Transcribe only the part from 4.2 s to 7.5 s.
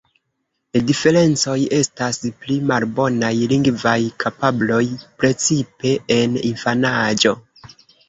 kapabloj, precipe en infanaĝo.